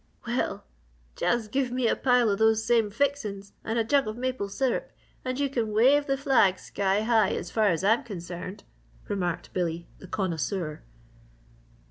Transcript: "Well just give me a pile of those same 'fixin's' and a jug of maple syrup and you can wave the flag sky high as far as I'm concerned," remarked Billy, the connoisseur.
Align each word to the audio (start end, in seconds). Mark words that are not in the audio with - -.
"Well 0.25 0.63
just 1.15 1.51
give 1.51 1.71
me 1.71 1.87
a 1.87 1.95
pile 1.95 2.31
of 2.31 2.39
those 2.39 2.65
same 2.65 2.89
'fixin's' 2.89 3.53
and 3.63 3.77
a 3.77 3.83
jug 3.83 4.07
of 4.07 4.17
maple 4.17 4.49
syrup 4.49 4.91
and 5.23 5.39
you 5.39 5.47
can 5.47 5.71
wave 5.73 6.07
the 6.07 6.17
flag 6.17 6.57
sky 6.57 7.01
high 7.01 7.35
as 7.35 7.51
far 7.51 7.67
as 7.67 7.83
I'm 7.83 8.03
concerned," 8.03 8.63
remarked 9.07 9.53
Billy, 9.53 9.87
the 9.99 10.07
connoisseur. 10.07 10.81